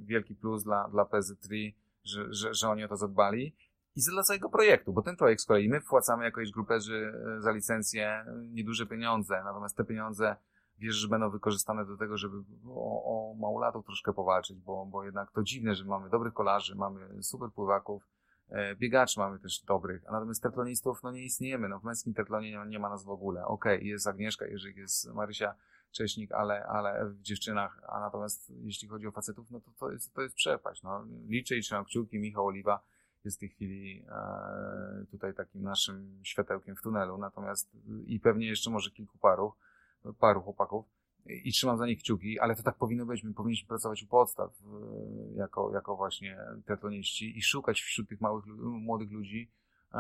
[0.05, 1.73] wielki plus dla, dla PZ3,
[2.05, 3.57] że, że, że oni o to zadbali.
[3.97, 7.53] I dla całego projektu, bo ten projekt z kolei my wpłacamy jako gruperzy yy, za
[7.53, 10.37] licencję nieduże pieniądze, natomiast te pieniądze
[10.79, 12.37] wiesz, że będą wykorzystane do tego, żeby
[12.69, 17.23] o, o małolatów troszkę powalczyć, bo, bo jednak to dziwne, że mamy dobrych kolarzy, mamy
[17.23, 18.03] super pływaków,
[18.51, 21.69] E, biegaczy mamy też dobrych, a natomiast triatlonistów no nie istniejemy.
[21.69, 23.45] No w męskim triatlonie nie, nie ma nas w ogóle.
[23.45, 25.55] Okej, okay, jest Agnieszka Jerzyk, jest Marysia
[25.91, 30.15] Cześnik, ale, ale w dziewczynach, a natomiast jeśli chodzi o facetów, no to to jest,
[30.15, 30.83] to jest przepaść.
[30.83, 31.05] No.
[31.27, 32.83] Liczę i trzymam kciuki, Michał Oliwa
[33.25, 37.71] jest w tej chwili e, tutaj takim naszym światełkiem w tunelu, natomiast
[38.07, 39.53] i pewnie jeszcze może kilku paru,
[40.19, 40.87] paru chłopaków,
[41.27, 43.25] i trzymam za nich kciuki, ale to tak powinno być.
[43.25, 48.47] My powinniśmy pracować u podstaw e, jako, jako właśnie triatloniści i szukać wśród tych małych,
[48.57, 49.51] młodych ludzi
[49.95, 49.99] e,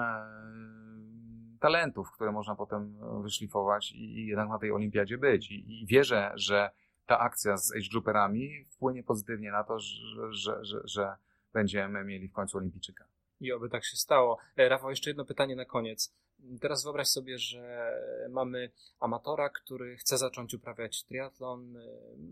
[1.60, 5.50] talentów, które można potem wyszlifować i, jednak na tej olimpiadzie być.
[5.50, 6.70] I, I, wierzę, że
[7.06, 11.16] ta akcja z age grouperami wpłynie pozytywnie na to, że, że, że, że
[11.52, 13.04] będziemy mieli w końcu olimpijczyka.
[13.40, 14.38] I oby tak się stało.
[14.56, 16.14] E, Rafał, jeszcze jedno pytanie na koniec.
[16.60, 17.92] Teraz wyobraź sobie, że
[18.30, 18.70] mamy
[19.00, 21.78] amatora, który chce zacząć uprawiać triatlon,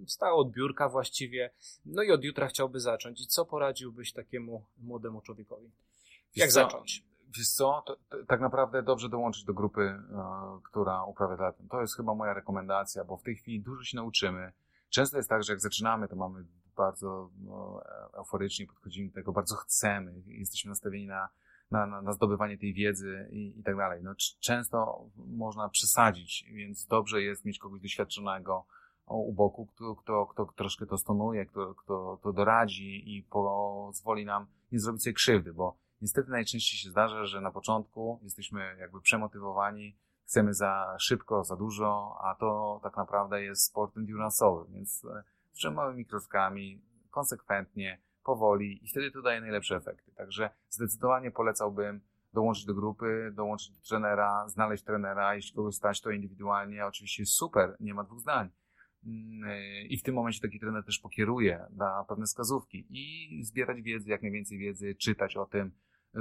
[0.07, 1.51] stał od biurka właściwie,
[1.85, 3.21] no i od jutra chciałby zacząć.
[3.21, 5.71] I co poradziłbyś takiemu młodemu człowiekowi?
[6.37, 7.05] Jak zacząć?
[7.37, 10.01] Wiesz co, to, to, tak naprawdę dobrze dołączyć do grupy, e,
[10.65, 11.69] która uprawia triatlon.
[11.69, 14.53] To jest chyba moja rekomendacja, bo w tej chwili dużo się nauczymy.
[14.91, 16.45] Często jest tak, że jak zaczynamy, to mamy
[16.77, 17.83] bardzo no,
[18.15, 21.29] euforycznie podchodzimy do tego, bardzo chcemy, jesteśmy nastawieni na
[21.73, 24.01] na, na, zdobywanie tej wiedzy i, i tak dalej.
[24.03, 28.67] No, często można przesadzić, więc dobrze jest mieć kogoś doświadczonego
[29.07, 34.47] u boku, kto, kto, kto troszkę to stonuje, kto, kto to doradzi i pozwoli nam
[34.73, 39.97] nie zrobić sobie krzywdy, bo niestety najczęściej się zdarza, że na początku jesteśmy jakby przemotywowani,
[40.25, 45.07] chcemy za szybko, za dużo, a to tak naprawdę jest sport endurance'owy, więc
[45.53, 50.13] z małymi kroczkami, konsekwentnie, powoli i wtedy to daje najlepsze efekty.
[50.13, 52.01] Także zdecydowanie polecałbym
[52.33, 57.77] dołączyć do grupy, dołączyć do trenera, znaleźć trenera, jeśli kogoś stać to indywidualnie, oczywiście super,
[57.81, 58.51] nie ma dwóch zdań.
[59.05, 59.51] Mm,
[59.89, 64.23] I w tym momencie taki trener też pokieruje, da pewne wskazówki i zbierać wiedzę, jak
[64.23, 65.73] najwięcej wiedzy, czytać o tym,
[66.17, 66.19] y,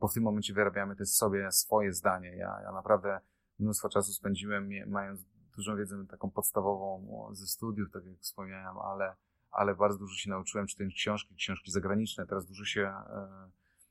[0.00, 2.36] bo w tym momencie wyrabiamy też sobie swoje zdanie.
[2.36, 3.20] Ja, ja naprawdę
[3.58, 5.24] mnóstwo czasu spędziłem, mając
[5.60, 9.16] dużą wiedzę taką podstawową ze studiów, tak jak wspomniałem, ale
[9.50, 12.26] ale bardzo dużo się nauczyłem czytając książki, książki zagraniczne.
[12.26, 13.50] Teraz dużo się e,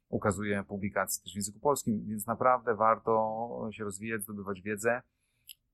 [0.10, 5.02] ukazuje publikacji też w języku polskim, więc naprawdę warto się rozwijać, zdobywać wiedzę.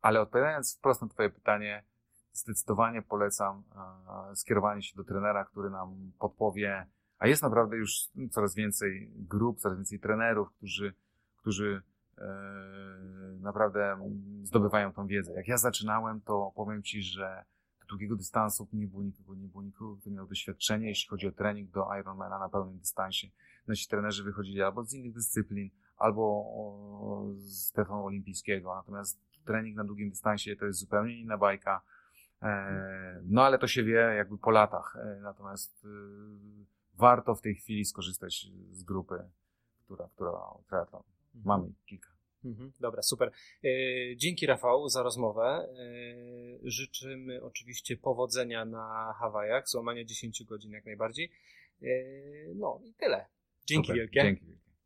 [0.02, 1.84] Ale odpowiadając wprost na Twoje pytanie,
[2.34, 3.64] zdecydowanie polecam
[4.32, 6.88] e, skierowanie się do trenera, który nam podpowie,
[7.20, 10.94] a jest naprawdę już coraz więcej grup, coraz więcej trenerów, którzy,
[11.38, 11.82] którzy
[13.40, 13.98] naprawdę
[14.44, 15.34] zdobywają tą wiedzę.
[15.34, 17.46] Jak ja zaczynałem, to powiem Ci, że
[17.88, 21.72] długiego dystansu nie było nikogo, nie było nikogo, kto miał doświadczenie, jeśli chodzi o trening
[21.72, 23.28] do Ironmana na pełnym dystansie.
[23.68, 26.46] Nasi trenerzy wychodzili albo z innych dyscyplin, albo
[27.36, 31.82] z telefonu olimpijskiego, natomiast trening na długim dystansie to jest zupełnie inna bajka.
[32.42, 34.96] E, no ale to się wie jakby po latach.
[34.96, 35.88] E, natomiast
[36.94, 39.24] warto w tej chwili skorzystać z grupy,
[39.86, 41.15] która, która triatlon.
[41.44, 42.16] Mamy kilka.
[42.46, 43.32] Mhm, dobra, super.
[43.64, 43.68] E,
[44.16, 45.44] dzięki Rafał za rozmowę.
[45.44, 51.32] E, życzymy oczywiście powodzenia na Hawajach, złamania 10 godzin jak najbardziej.
[51.82, 51.88] E,
[52.56, 53.26] no i tyle.
[53.66, 54.22] Dzięki super, wielkie.
[54.22, 54.65] Dzięki wielkie.